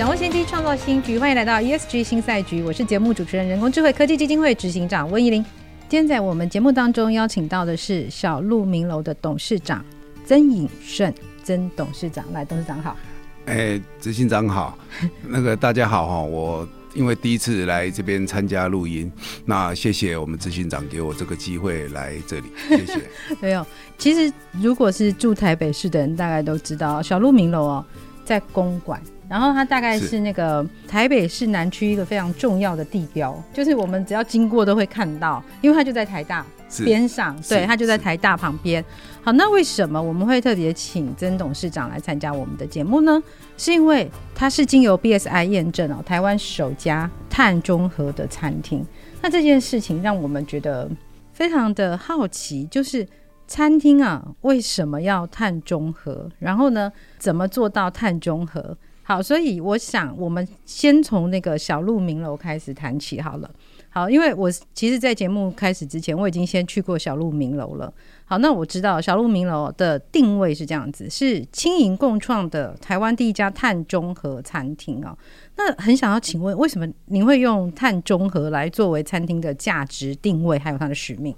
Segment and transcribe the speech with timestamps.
[0.00, 1.18] 掌握先机，创造新局。
[1.18, 5.44] 欢迎来到 ESG 新赛局，我是节目主持人、人工智慧科技基金会执行长温怡玲。
[5.90, 9.84] 今天在我们节目当中邀请到的是小鹿鸣楼的董事长
[10.24, 11.12] 曾颖顺，
[11.44, 12.24] 曾董事长。
[12.32, 12.96] 来，董事长好。
[13.44, 14.78] 哎，执行长好。
[15.22, 19.12] 那个大家好哈，我因为第一次来这边参加录音，
[19.44, 23.02] 那谢谢我们执行长给我这个机会来这里， 谢谢。
[23.38, 23.66] 没有，
[23.98, 27.84] 其实如果是住台北市的人，大概都知道小鹿鸣楼哦，
[28.24, 28.98] 在公馆。
[29.30, 36.44] 然后它大概是那个台北市南区一个非常重要的地标，就是我们只要经过都会看到，因为它就在台大
[36.84, 38.84] 边上，对，它就在台大旁边。
[39.22, 43.22] 好，那为什么我们会特别请曾董事长来参加我们的节目呢？
[43.56, 48.84] 是因为它是经由 BSI 验证哦，台湾首家碳中和的餐厅。
[49.22, 50.90] 那这件事情让我们觉得
[51.32, 53.06] 非常的好奇，就是
[53.46, 56.28] 餐厅啊为什么要碳中和？
[56.40, 58.76] 然后呢，怎么做到碳中和？
[59.10, 63.50] 好，所以我想我们先从那个小鹿鸣楼开始谈起好了。
[63.88, 67.92] 好，因为我其实，在节目开始之前，我已经先去过小鹿鸣楼了。
[68.24, 75.18] 好，那我知道小鹿鸣楼的定位是这样子，是轻盈共创的台湾第一家碳中和餐厅哦。
[75.56, 81.34] 那很想要请问，为什么您会用碳中和来作为餐厅的价值定位，还有它的使命？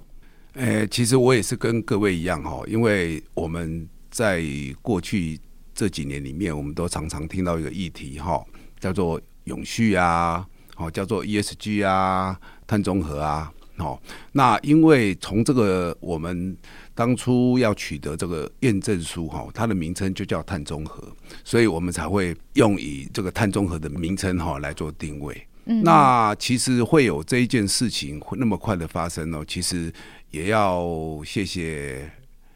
[0.53, 4.43] 呃，其实我也是跟各位一样哈，因为我们在
[4.83, 5.39] 过去。
[5.73, 8.43] 这几年里面，我们都常常听到一个议题，哈，
[8.79, 14.01] 叫做永续啊，好，叫做 ESG 啊，碳中和啊，好。
[14.31, 16.55] 那因为从这个我们
[16.93, 21.03] 当初要取得这个验证书，哈，它的名称就叫碳中和，
[21.43, 25.47] 所以我们才会用以这个碳中和的名称，哈，来做定位。
[25.65, 29.43] 嗯，那其实会有这一件事情会那么快的发生呢？
[29.47, 29.91] 其实
[30.29, 32.11] 也要谢谢。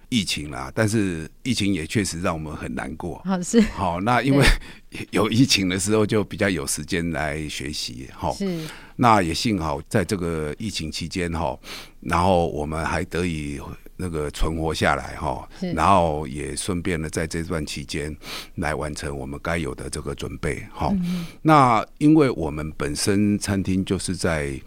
[0.09, 3.21] 疫情啦，但是疫情也确实让我们很难过。
[3.25, 4.45] 好是 好，那因为
[5.11, 8.09] 有疫情的时候，就比较有时间来学习。
[8.13, 8.61] 好是，
[8.95, 11.57] 那也幸好在这个疫情期间哈，
[11.99, 13.59] 然后我们还得以
[13.97, 18.15] 那个存活下来哈，然后也顺便呢在这段期间
[18.55, 20.65] 来完成我们该有的这个准备。
[20.71, 20.95] 好，
[21.41, 24.57] 那因为我们本身餐厅就是在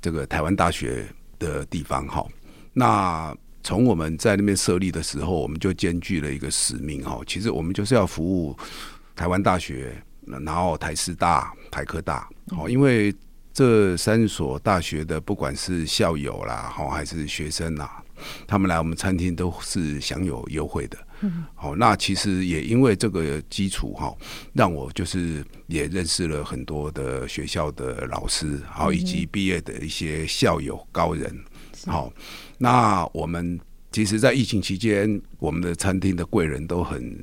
[0.00, 1.04] 这个台湾大学
[1.40, 2.24] 的地方哈，
[2.72, 3.36] 那。
[3.62, 7.20] 从我们在那边设立的时候，我们就兼具了一个使命哈。
[7.26, 8.56] 其实我们就是要服务
[9.14, 9.94] 台湾大学，
[10.26, 13.14] 然后台师大、台科大，好，因为
[13.52, 18.02] 这三所大学的不管是校友啦，好还是学生啦，
[18.46, 20.96] 他们来我们餐厅都是享有优惠的。
[21.54, 24.16] 好，那其实也因为这个基础哈，
[24.54, 31.44] 让我就是也认识了很多的学校的老师，好，以及毕业的一些校友高人，
[31.86, 32.12] 好。
[32.58, 33.58] 那我们
[33.92, 37.16] 其实，在疫情期间，我们的餐厅的贵人都很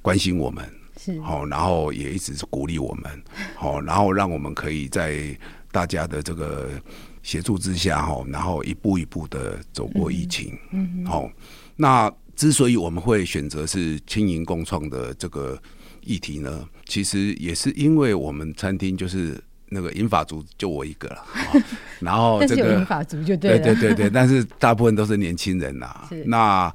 [0.00, 0.64] 关心我们，
[0.96, 3.22] 是好，然后也一直是鼓励我们，
[3.56, 5.36] 好，然后让我们可以在
[5.70, 6.70] 大家的这个
[7.22, 11.30] 协助之下，哈，然后一步一步的走过疫情，嗯，好。
[11.76, 15.60] 那之所以我们会选择是轻盈共创的这个
[16.02, 19.42] 议题呢，其实也是因为我们餐厅就是。
[19.72, 21.24] 那个银发族就我一个了，
[21.98, 26.08] 然后 这个银发族就对对对对，但是大部分都是年轻人呐。
[26.26, 26.72] 那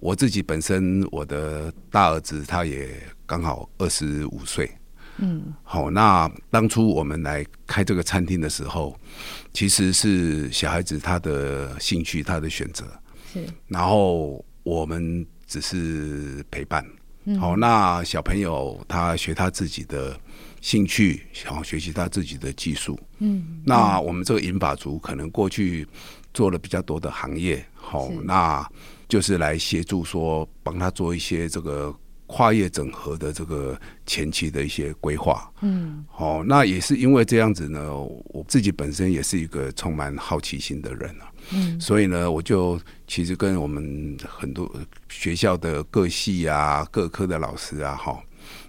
[0.00, 2.88] 我自己本身，我的大儿子他也
[3.26, 4.70] 刚好二十五岁，
[5.18, 5.90] 嗯，好。
[5.90, 8.98] 那当初我们来开这个餐厅的时候，
[9.52, 12.86] 其实是小孩子他的兴趣，他的选择，
[13.32, 13.44] 是。
[13.66, 16.82] 然后我们只是陪伴，
[17.38, 17.56] 好。
[17.56, 20.18] 那小朋友他学他自己的。
[20.60, 25.86] 兴趣想要学习他自己的技术，嗯，那我们这个银发族可能过去
[26.34, 28.68] 做了比较多的行业，好，那
[29.08, 31.94] 就是来协助说帮他做一些这个
[32.26, 44.70] 跨业整合的这个前期的一些规划，嗯，好，那也是因为这样子呢，我自己本身也是一个充满好奇心的人啊，嗯，所以呢，我就其实跟我们很多
[45.08, 48.20] 学校的各系啊、各科的老师啊，哈，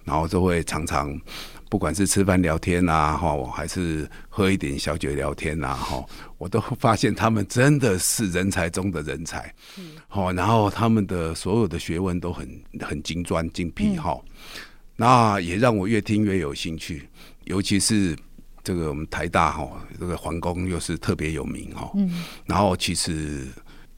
[0.04, 1.20] 然后就会常常。
[1.70, 6.04] 不管是吃饭聊天啊，哈，还是喝一点小酒聊天啊，哈，
[6.36, 9.54] 我都发现他们真的是人才中的人才，
[10.08, 12.46] 好，然后他们的所有的学问都很
[12.80, 14.20] 很精专精辟，哈，
[14.96, 17.08] 那也让我越听越有兴趣，
[17.44, 18.18] 尤其是
[18.64, 21.90] 这个我们台大哈，这个皇宫又是特别有名哈。
[21.94, 22.24] 嗯。
[22.46, 23.46] 然后其实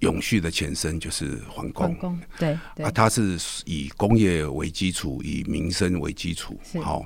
[0.03, 2.21] 永续的前身就是皇宫。
[2.39, 2.57] 对。
[2.77, 6.61] 对啊，它是以工业为基础，以民生为基础。
[6.81, 7.05] 好，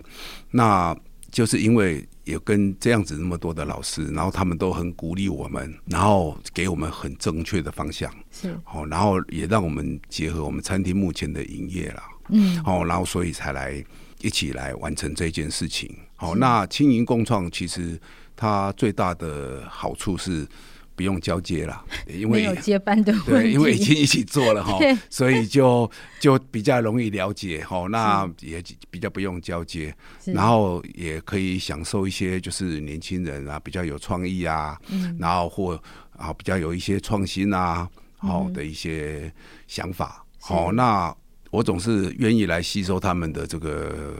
[0.50, 0.94] 那
[1.30, 8.12] 就是因为有跟这样子那么多的老师，然后他们都很鼓励我们，然后给我们很正确的方向。
[8.30, 8.58] 是。
[8.64, 12.02] 好，然后也让我们结合我们餐厅目前的营业了。
[12.30, 13.84] 嗯，好，然后所以才来
[14.20, 15.94] 一起来完成这件事情。
[16.16, 18.00] 好，那轻盈共创其实
[18.34, 20.46] 它最大的好处是
[20.96, 24.78] 不用交接了， 因为没有接班的问题，对，因为已经一起做了 哈，
[25.08, 25.88] 所以就
[26.18, 27.86] 就比较容易了解哈。
[27.90, 28.60] 那也
[28.90, 29.94] 比较不用交接，
[30.24, 35.80] 然后也可以享受一些就是年轻人啊比较有创意啊，嗯，然后或
[36.16, 39.32] 啊比较有一些创新啊好的一些
[39.68, 40.24] 想法。
[40.40, 41.14] 好，那。
[41.52, 44.14] 我总是愿意来吸收他们的这个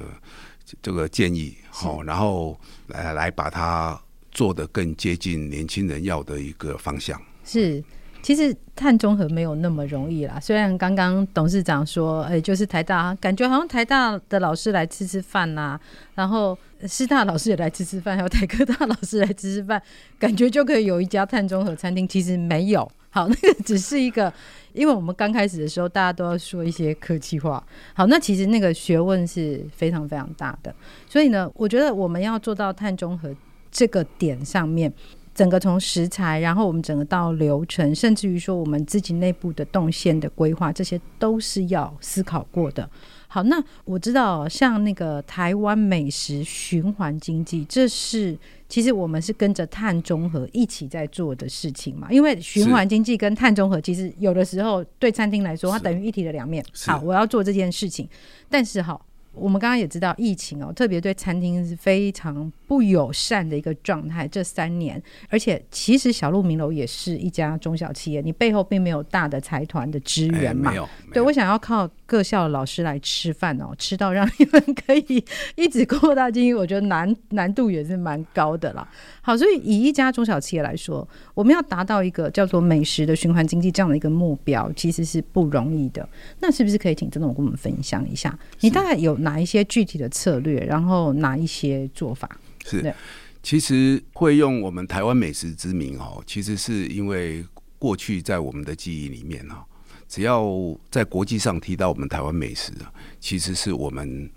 [0.81, 4.01] 这个建议，好，然后来来把它
[4.37, 7.19] 做得更接近年轻人要的一个方向。
[7.43, 7.83] 是，
[8.21, 10.39] 其实碳中和没有那么容易啦。
[10.39, 15.81] 虽然刚刚董事长说，哎，就是台大，感觉好像台大的老师来吃吃饭呐、
[16.15, 16.57] 然后
[16.87, 19.83] 师大老师也来吃吃饭，还有台科大老师来吃吃饭，
[20.19, 22.07] 感觉就可以有一家碳中和餐厅。
[22.07, 24.31] 其实没有，好，那 个只是一个。
[24.75, 27.65] 因为我们刚开始的时候，大家都要说一些客气话。
[27.95, 30.75] 好，那其实那个学问是非常非常大的。
[31.09, 33.35] 所以呢，我觉得我们要做到碳中和
[33.77, 34.91] 这个点上面，
[35.35, 42.89] 整个从食材，然后我们整个到流程，甚至于说我们自己内部的动线的规划，这些都是要思考过的。
[43.29, 48.39] 好，那我知道像那个台湾美食循环经济，这是。
[48.69, 56.65] 其实我们是跟着碳中和一起在做的事情嘛，因为循环经济跟碳中和，其实有的时候对餐厅来说，它等于一体的两面。
[56.85, 58.09] 好，我要做这件事情，
[58.49, 59.07] 但是好。
[59.37, 64.27] 我们刚刚也知道疫情哦，特别对餐厅是非常不友善的一个状态。
[64.27, 70.73] 这三年，而且其实小鹿明楼也是一家中小企业，你背后并没有大的财团的支援嘛。
[71.13, 75.23] 对，我想要靠各校的老师来吃饭哦，吃到让你们可以
[75.57, 78.89] 一直扩大经营，我觉得难难度也是蛮高的啦。
[79.21, 86.09] 好，所以以一家中小企业来说，我们要达到一个叫做美食的循环经济这样的一个目标，其实是不容易的。
[86.41, 88.39] 那是不是可以请曾总跟我们分享一下？
[88.61, 89.17] 你大概有？
[89.27, 92.31] 哪一些具体的策略，然后哪一些做法？
[92.65, 92.95] 是，
[93.43, 97.43] 其实会用我们台湾美食之名哦，其实是因为
[97.79, 99.67] 过去在我们的记忆里面哈，
[100.09, 100.47] 只要
[100.91, 102.73] 在国际上提到我们台湾美食，
[103.21, 104.31] 其实是我们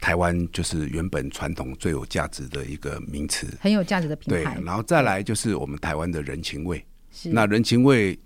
[0.00, 4.54] 台湾就是原本传统最有价值的一个名词，很有价值的品牌。
[4.54, 8.18] 对，然后再来就是我们台湾的人情味，是那人情味。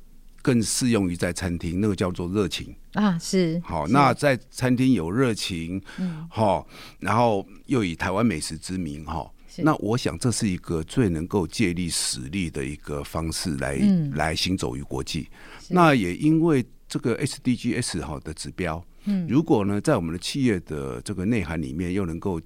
[0.43, 3.85] 更适用于在餐厅，那个叫做热情啊，是好。
[3.89, 6.65] 那在餐厅有热情，嗯，好，
[7.01, 15.29] 然后又以台湾美食之名，哈，那我想这是一个最能够借力使力的一个方式来，来、嗯、来行走于国际。
[15.69, 22.41] 那也因为这个 SDGs 好的指标，嗯，如果呢，在我们的企业的这个内涵里面，又能够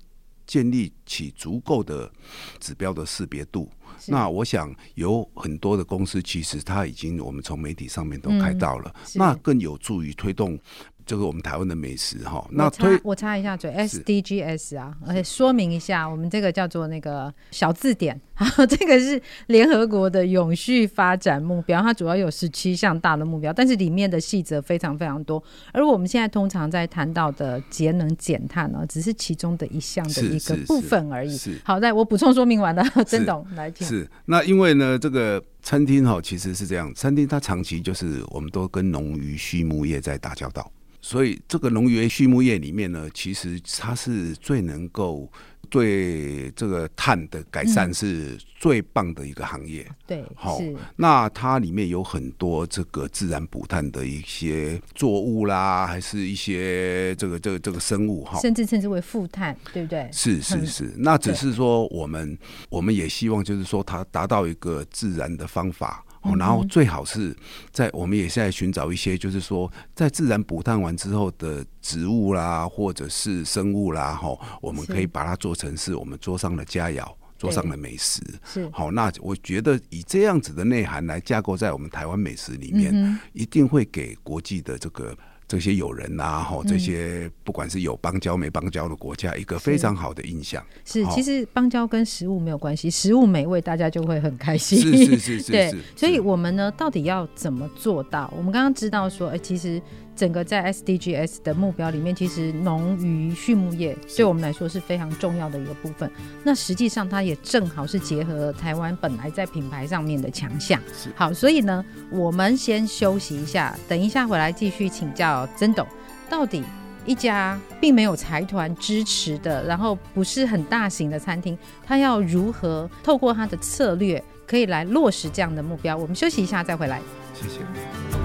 [0.47, 2.11] 建立起足够的
[2.59, 3.71] 指标的识别度。
[4.07, 10.59] 那我想有很多的公司，其实它已经我们从媒体上面都看到了，嗯、那更有助于推动。
[11.07, 18.21] 这个我们台湾的美食哈，那推我插一下嘴，SDGs 啊，而且说明一下，我们这个叫做那个小字典，
[18.69, 25.43] 这个是联合国的永续发展目标，它主要有十七项大的目标，但是里面的细则非常非常多。
[25.73, 31.39] 而我们现在通常在谈到的节能减碳呢，只是其中的一项的一个部分而已。
[31.65, 33.87] 好，在我补充说明完了， 曾董来听。
[33.87, 40.71] 是那因为呢，这个餐厅哈，其实是这样，餐厅它长期就是我们都跟农渔畜牧业在打交道。
[41.03, 45.31] 所以，这个农业畜牧业里面呢，其实它是最能够
[45.71, 49.83] 对这个碳的改善是最棒的一个行业。
[49.89, 50.63] 嗯、对，好、哦，
[50.97, 60.07] 那它里面有很多这个自然补碳的一些作物啦，还是一些这个这个这个生物哈，甚至称之为负碳，对不对？
[60.13, 62.39] 是是是，嗯、那只是说我们
[62.69, 66.05] 我们也希望就是说它达到一个自然的方法。
[66.23, 67.35] 哦，然后最好是
[67.73, 77.07] 在我们也是在寻找一些，就是说在自然补碳完之后的植物啦，或者是生物啦，哈，我们可以把它做成是我们桌上的佳肴，
[77.39, 78.23] 桌上的美食。
[78.45, 85.17] 是好，那我觉得以这样子的内涵来架构在我们台湾美食里面，一定会给国际的这个。
[85.51, 90.65] 这些友人呐、啊，哈，这些不管是有邦交没邦交的国家，一个非常好的印象。
[90.85, 94.79] 是，其实邦交跟食物没有关系，食物美味，大家就会很开心。
[94.81, 95.51] 是是是是，是。
[95.51, 98.33] 对，所以我们呢，到底要怎么做到？
[98.37, 99.83] 我们刚刚知道说，哎，其实。
[100.21, 106.11] 整个在 SDGs 的目标里面，其实农渔畜牧业对我们来说是非常重要的一个部分。
[106.45, 110.79] 那实际上它也正好是结合了台湾本来在品牌上面的强项。
[111.17, 115.87] 好，所以呢，我们先休息一下，等一下回来继续请教曾董，
[116.29, 116.63] 到底
[117.07, 125.97] 一家并没有财团支持的，然后不是很大型的餐厅，它要如何透过它的策略可以来落实这样的目标？
[125.97, 127.01] 我们休息一下再回来。
[127.33, 128.20] 谢谢。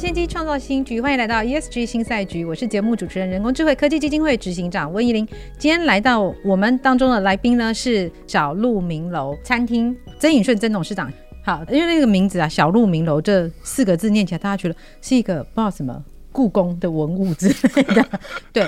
[0.00, 0.98] 先机，创造新局。
[0.98, 5.28] 欢迎来到 ESG 新赛局，我是节目主持人、人工智慧科技基金会执行长温怡玲。
[5.58, 11.12] 今天来到我们当中的来宾呢，是小鹿鸣楼餐厅曾颖顺曾董事长。
[11.44, 16.02] 好，因为那个名字啊，小鹿鸣楼这四个字念起来，大家觉得是一个不知道什么
[16.32, 18.20] 故宫的文物之类的。
[18.54, 18.66] 对，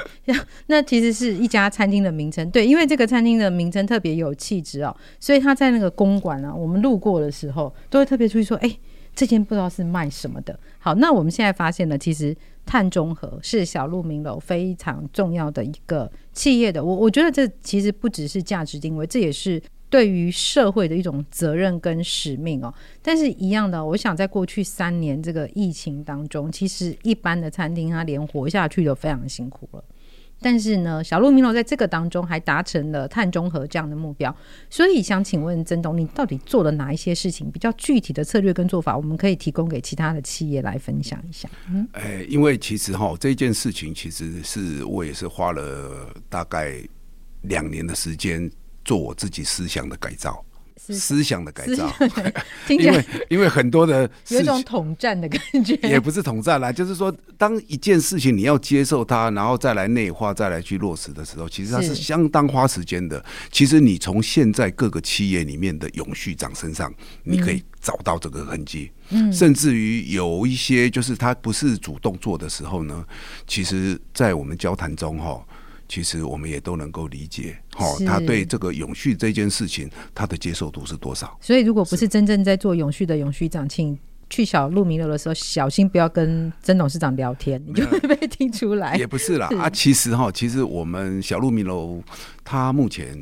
[0.66, 2.50] 那其实是一家餐厅的名称。
[2.50, 8.70] 对，因为这个餐厅的名称特别有气质哦，所以他在那个公馆啊，我们路过的时候都会特别注意说，哎。
[9.14, 10.58] 这间不知道是卖什么的。
[10.78, 16.82] 好，那我们现在发现了，其实碳中和是小鹿鸣楼非常重要的一个企业的。
[16.82, 22.72] 我我觉得这其实不只是价值定位，这也是对于社会的一种责任跟使命哦。
[23.02, 29.84] 但是，一样的，我想在过去三年这个疫情当中，其实一般的餐厅它连活下去都非常辛苦了。
[30.42, 34.34] 但是呢，小鹿鸣楼在这个当中还达成了碳中和这样的目标，
[34.68, 37.50] 所以想请问曾董，你到底做了哪一些事情？
[37.50, 41.48] 比较具体的策略跟做法，我们可以提供给其他的企业来分享一下。
[41.70, 46.74] 嗯，哎、因为其实哈，这件事情其实是我也是花了大概
[47.42, 48.50] 两年的时间
[48.84, 50.44] 做我自己思想的改造。
[50.88, 51.92] 思想的改造，
[52.68, 63.24] 因为因为很多的 有一种统战的感觉，也不是统战啦，就是说，当一件事情你要接受它，然后再来内化，再来去落实的时候，其实它是相当花时间的。
[63.50, 68.90] 其实你从现在各个企业里面的永续长身上，你可以找到这个痕迹。
[69.10, 73.04] 嗯，甚至于有一些就是他不是主动做的时候呢，
[73.46, 75.44] 其实，在我们交谈中哈。
[75.92, 81.36] 其实我们也都能够理解，哦，他对这个永续这件事情，他的接受度是多少？
[81.38, 83.98] 所以，如果不是真正在做永续的永续长，请
[84.30, 88.96] 去小鹿鸣楼的时候，小心不要跟曾董事长聊天，你就会被听出来。
[88.96, 92.02] 也不是啦，是 啊，其实哈，其实我们小鹿鸣楼，
[92.42, 93.14] 他目前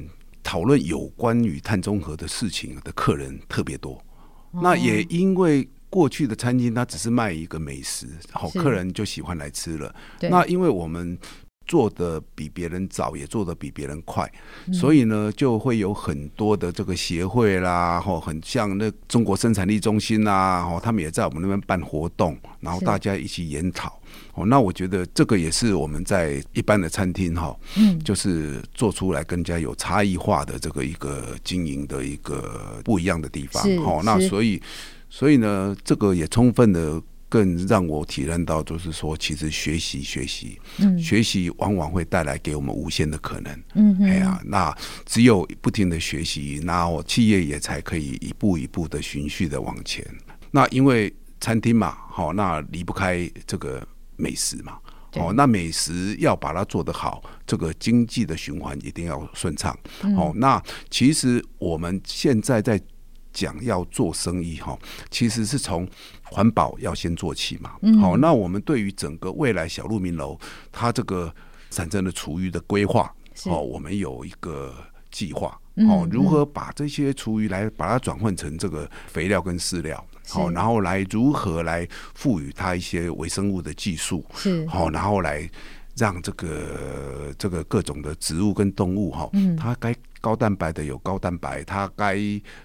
[0.44, 3.94] 讨论有关于碳中和的事情的客人特别多。
[4.52, 9.92] 哦，那也因为过去的餐厅，它只是卖一个美食，好，客人就喜欢来吃了。
[10.20, 11.18] 那因为我们。
[11.70, 14.28] 做的比别人早，也做的比别人快，
[14.66, 23.96] 嗯，所以呢，就会有很多的这个协会啦，吼，很像那中国生产力中心啦，吼，他们也在我们那边办活动，然后大家一起研讨。
[24.34, 33.62] 哦，那我觉得这个也是我们在一般的餐厅哈，嗯，就是做出来更加有差异化的这个一个经营的一个不一样的地方。
[33.84, 34.60] 哦，那所以，
[35.08, 37.00] 所以呢，这个也充分的。
[37.30, 43.62] 更让我体认到，就是说，其实学习学习，嗯，学习往往会带来给我们无限的可能。
[43.74, 50.04] 嗯，哎呀，那只有不停的学习，那我企业也才可以一步一步的循序的往前。
[50.50, 54.76] 那因为餐厅嘛，好，那离不开这个美食嘛，
[55.14, 59.78] 哦，那美食要把它做得好，这个经济的循环一定要顺畅。
[60.16, 60.60] 哦，那
[60.90, 62.78] 其实我们现在在。
[63.32, 64.78] 讲要做生意哈，
[65.10, 65.88] 其实是从
[66.24, 67.72] 环保要先做起嘛。
[68.00, 70.38] 好，那我们对于整个未来小鹿鸣楼
[70.72, 71.32] 它这个
[71.70, 73.14] 产生的厨余的规划，
[73.46, 74.74] 哦，我们有一个
[75.10, 75.58] 计划，
[75.88, 84.66] 哦，如何把这些厨余来把它转换成这个肥料跟饲料，好，然后来如何来赋予它一些微生物的技术，是。
[84.66, 85.48] 好，然后来
[85.96, 89.94] 让这个这个各种的植物跟动物哈，它该。
[90.20, 92.16] 高蛋白的有高蛋白，它该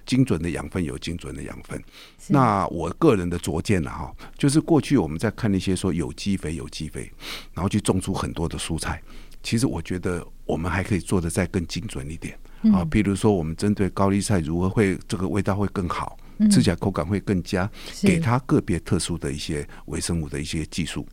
[0.06, 1.82] 精准的养分有精准的养分。
[2.28, 7.12] 那我个人的拙见了哈，就是过去我们在看那些说有机肥、有机肥，
[7.54, 9.02] 然后去种出很多的蔬菜。
[9.42, 12.38] 其实我觉得我们还可以做的再更精准一点
[12.74, 16.18] 啊，比如说我们针对高丽菜如何会这个味道会更好。
[16.52, 17.70] 吃起来口感会更佳，
[18.02, 21.08] 给它个别特殊的一些微生物的一些技术，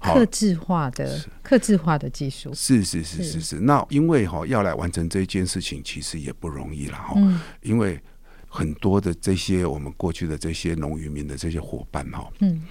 [0.00, 3.60] 克制化的克制化的技术，是是是是是。
[3.60, 7.14] 那因为哈要来完成这件事情，其实也不容易了哈。
[7.16, 7.40] 嗯。
[7.62, 8.00] 因为
[8.48, 12.62] 很多的这些我们过去的这些农渔民的这些伙伴哈，嗯，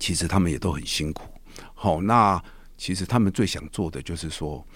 [0.00, 1.28] 其实他们也都很辛苦。
[1.74, 2.42] 好，那
[2.76, 4.66] 其实他们最想做的就是说，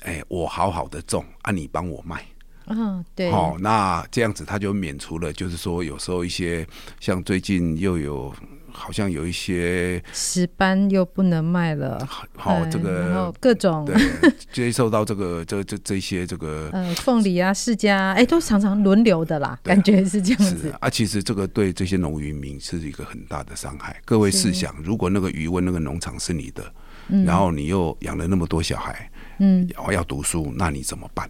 [0.00, 2.24] 哎，我好好的种，啊，你帮我卖。
[2.66, 3.30] 嗯，对。
[3.30, 6.66] 好、哦，那这样子他就免除了，就是说有时候一些
[7.00, 8.32] 像最近又有
[8.70, 13.94] 好像有一些石斑又不能卖了，好、哦、这个然后各种对
[14.50, 20.88] 接受到这个这这这些这个呃凤梨啊释迦哎都常常轮流的啦，感觉是这样子啊。
[20.88, 24.00] 其实这个对这些农渔民是一个很大的伤害。
[24.06, 26.72] 各位试想，如果那个鱼塭那个农场是你的，
[27.08, 31.28] 嗯、然后你又养了那么多小孩，嗯，要读书，那你怎么办？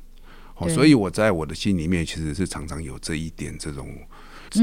[0.68, 3.88] 所以我在我的心里面其实是常常有这一点这种。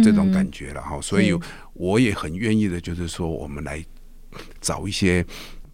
[0.04, 1.34] 这种感觉了哈，嗯、所以
[1.74, 3.84] 我也很愿意的，就是说，我们来
[4.62, 5.26] 找一些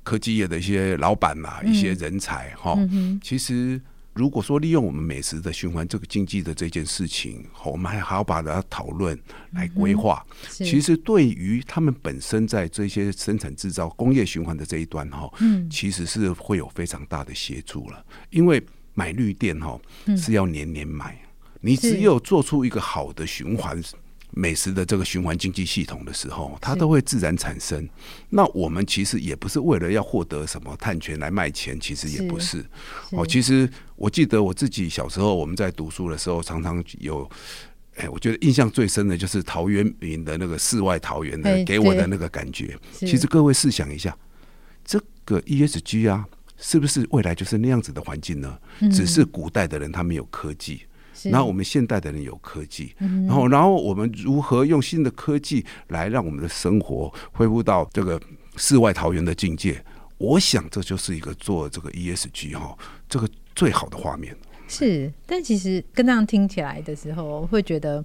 [0.03, 2.75] 科技业的一些老板嘛，嗯、一些人才哈。
[2.77, 3.77] 嗯、其实，
[4.13, 9.19] 如果说利用我们美食的循环这个经济的这件事情，我们还好把它讨论
[9.51, 10.25] 来规划。
[10.31, 18.01] 嗯、其实，对于他们本身在这些生产制造、工业循环的这一端哈，嗯、其实是会有非常大的协助了。
[18.29, 18.63] 因为
[18.95, 19.79] 买绿电哈
[20.17, 23.79] 是要年年买，嗯、你只有做出一个好的循环。
[24.37, 27.87] 美食的这个循环经济系统的时候，它都会自然产生。
[28.29, 32.57] 那我们其实也不是为了要获得什么碳权来卖钱，其实也不是。
[32.57, 37.29] 是哦，其实我记得我自己小时候我们在读书的时候，常常有，
[37.95, 42.77] 哎，我觉得印象最深的就是陶渊明的那个世外桃源的给我的那个感觉。
[42.91, 44.17] 其实各位试想一下，
[44.83, 48.57] 这个 ESG 啊，是不是未来就是那样子的环境呢？
[48.79, 50.81] 嗯、只是古代的人他没有科技。
[51.23, 58.21] 然后我们现代的人有科技，然后然后我们如何用新的科技来让我们的生活恢复到这个
[58.57, 59.81] 世外桃源的境界？
[60.17, 64.35] 我想这就是一个做这个 ESG 哈，这个最好的画面。
[64.67, 68.03] 是，但其实跟这样听起来的时候，会觉得。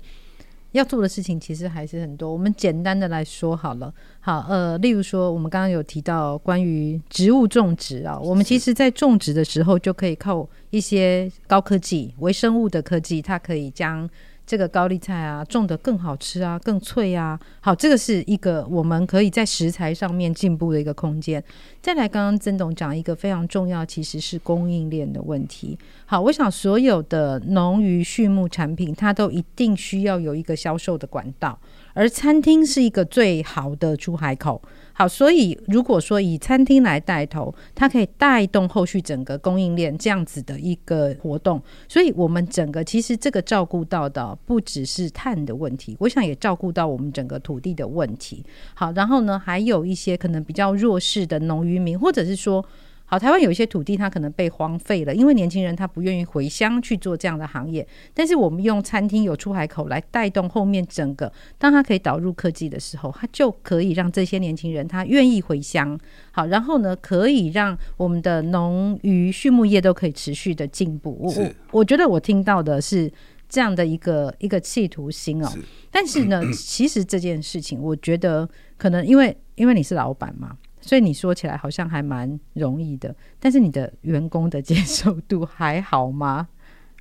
[0.73, 3.93] 要做的事情其实还是很多，我们简单的来说好了。
[4.21, 14.09] 好，呃，例如说，我们刚刚有提到关于植物种植啊，我们其实在种植的时候就可以靠一些高科技、微生物的科技，它可以将。
[14.51, 17.39] 这个高丽菜啊，种得更好吃啊，更脆啊。
[17.61, 21.41] 好，这个是一个我们可以在食材上面进步的一个空间。
[21.81, 25.79] 再来，刚刚曾董讲一个非常重要，其实是供应链的问题。
[26.05, 31.57] 好，我想所有的农渔畜牧产品，它都一定需要有一个销售的管道，
[31.95, 34.61] 而餐厅是一个最好的出海口。
[34.93, 41.63] 好，所以如果说以餐厅来带头，它可以带动后续整个供应链这样子的一个活动。
[41.89, 48.45] 所以，我们整个其实这个照顾到的不只是碳的问题，我想也照顾到我们整个土地的问题。
[48.75, 52.65] 好，然后呢，还有一些可能比较弱势的农渔民，或者是说。
[53.11, 57.85] 好，台湾有一些土地，它可能被荒废了，因为年轻人他不愿意回乡去做这样的行业。
[58.15, 65.99] 但是我们用餐厅有出海口来带动后面整个，当他可以导入科技的时候，他就可以让这些年轻人他愿意回乡。
[66.31, 71.19] 好，然后呢，可以让我们的农渔畜牧业都可以持续的进步。
[71.21, 71.35] 我
[71.73, 73.11] 我觉得我听到的是
[73.51, 75.51] 这样的一个一个企图心哦。
[75.51, 75.59] 是
[75.91, 80.57] 但是呢， 其实这件事情，我觉得可能因为因为你是老板嘛。
[80.83, 86.49] 所以你说起来好像还蛮容易的，但是你的员工的接受度还好吗？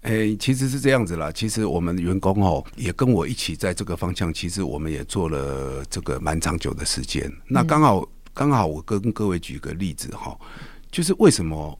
[0.02, 1.32] 诶、欸，其实是这样子啦。
[1.32, 7.32] 其实我们员工哦，也跟我一起在这个方向，其实我们也做了这个蛮长久的时间。
[7.48, 10.38] 那刚好刚、嗯、好，我跟各位举个例子哈，
[10.92, 11.80] 就是为什么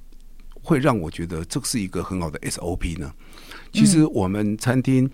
[0.64, 3.14] 会让我觉得这是一个很好的 SOP 呢？
[3.72, 5.10] 其实我们餐厅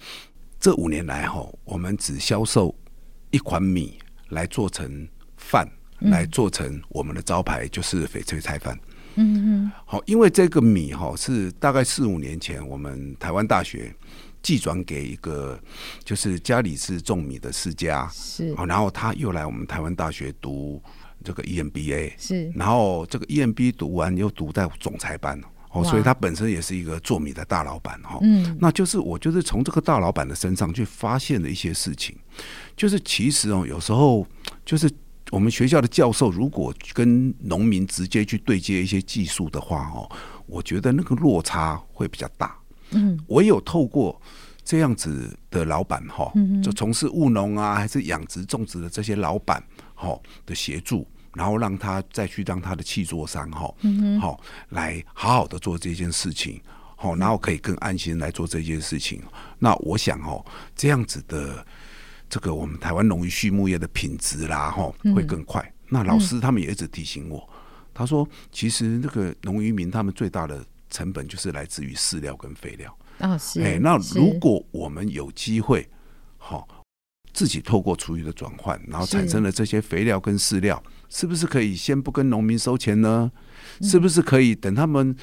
[0.60, 2.74] 这五年来哈，我们只销售
[3.32, 5.68] 一款米来做成饭。
[6.00, 8.78] 来做成我们的招牌，就是翡翠菜饭。
[9.16, 13.96] 嗯嗯，好，因为这个米哈是大概四五年前我们台湾大学
[14.44, 15.58] 寄转给一个
[16.04, 20.84] 就是家里是种米的世家，是，然后他又来我们台湾大学读
[21.24, 25.42] 这个 EMBA，是，然后这个 EMBA 读完又读在总裁班，
[25.76, 28.18] 哦，所以他本身也是一个做米的大老板哈。
[28.22, 32.16] 嗯，那就是我就是从这个大老板的身上去发现了一些事情，
[32.76, 34.26] 就是其实哦，有时候
[34.66, 34.90] 就是。
[35.32, 40.08] 我们学校的教授如果跟农民直接去对接一些技术的话，哦，
[40.46, 42.56] 我觉得那个落差会比较大。
[42.92, 44.22] 嗯，唯有透过
[44.64, 46.32] 这样子的老板哈，
[46.64, 49.62] 就从事务农啊，还是养殖种植的这些老板
[49.96, 53.74] 哈的协助，然后让他再去让他的气座商哈，
[54.20, 56.62] 好来好好的做这件事情，
[56.96, 59.22] 好，然后可以更安心来做这件事情。
[59.60, 60.44] 那我想哦，
[60.76, 61.66] 这样子的。
[62.28, 65.62] 这个我们台湾农渔畜牧业的品质啦，哈，会更快。
[65.62, 67.56] 嗯、那老师他们也一直提醒我，嗯、
[67.94, 73.38] 他说，其实那个农渔民他们最大的成本就是来自于饲料跟肥料啊、哦。
[73.38, 75.88] 是，哎，那如果我们有机会，
[76.40, 80.82] 好是，自己透过厨余的转换，然后产生了这些肥料跟饲料，
[81.16, 83.32] 是，不是可以先不跟农民收钱呢？
[83.80, 85.16] 嗯、是不是可以等他们？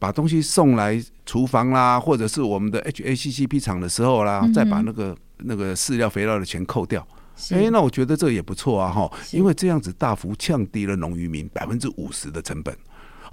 [0.00, 7.04] 把东西送来厨房啦，或者是我们的 HACCP 厂的时候啦，再把那个那个饲料肥料的钱扣掉，
[7.50, 12.72] 哎、欸，那我觉得这也不错啊，哈，因为这样子大幅降低了农渔民百分之五十的成本，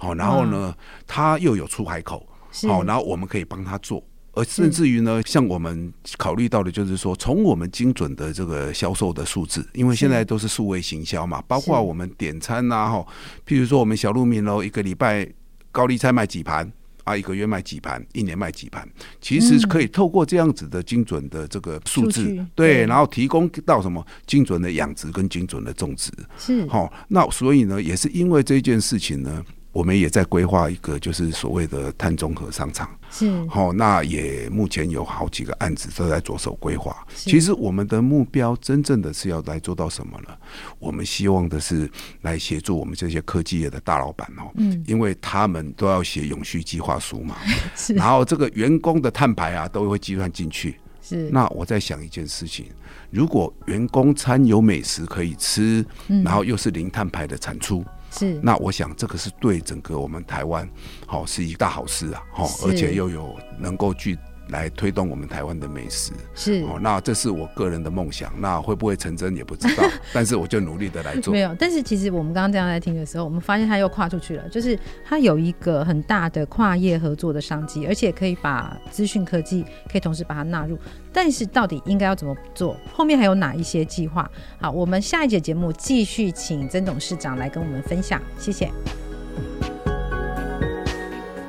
[0.00, 0.74] 好，然后呢，
[1.06, 2.26] 他又有出海口，
[2.66, 4.02] 好，然后我们可以帮他做。
[4.36, 13.06] 而甚至于呢，像我们考虑到的，就是说，从我们精准的这个销售的数字，因为现在都是数位行销嘛，包括我们点餐呐，哈，
[13.46, 15.26] 譬如说我们小鹿鸣楼一个礼拜
[15.72, 16.70] 高丽菜卖几盘
[17.04, 18.86] 啊，一个月卖几盘，一年卖几盘，
[19.22, 26.66] 其实可以透过这样子的精准的这个数字，对，然后提供到什么精准的养殖跟精准的种植，是。
[26.66, 29.42] 好，那所以呢，也是因为这件事情呢。
[29.76, 32.88] 我们也在规划一个，就是所谓的碳中和商场。
[33.10, 37.06] 是，好，那也目前有好几个案子都在着手规划。
[37.14, 40.34] 其实我们的目标，真正的是要来做到什么呢？
[40.78, 41.90] 我们希望的是
[42.22, 47.36] 来协助我们这些科技业的大老板哦，嗯，因为他们都要写永续计划书嘛，
[47.76, 50.76] 是，然后这个员工的碳排啊，都会计算进去。
[51.02, 52.64] 是，那我在想一件事情，
[53.10, 55.84] 如果员工餐有美食可以吃，
[56.24, 57.84] 然后又是零碳排的产出。
[58.18, 60.68] 是，那我想这个是对整个我们台湾，
[61.06, 64.18] 好是一大好事啊，好，而且又有能够具。
[64.48, 69.82] 来推动我们台湾的美食是哦，那这是我个人的梦想，那会不会成真也不知道，
[70.14, 71.32] 但是我就努力的来做。
[71.32, 80.78] 没有，但是其实我们刚刚这样在听的时候，我们发现他又跨出去了，就是他有一个很大的跨业合作的商机，而且可以把资讯科技可以同时把它纳入。
[81.12, 82.76] 但是到底应该要怎么做？
[82.92, 84.30] 后面还有哪一些计划？
[84.60, 88.70] 好，我们下一节节目继续请曾董事长来跟我们分享，谢谢。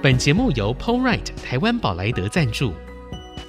[0.01, 2.71] 本节目由 POREIT 台湾宝莱德赞助。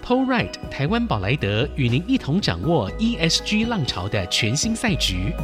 [0.09, 5.35] Alright，台湾宝莱德与您一同掌握 ESG 浪潮的全新赛局。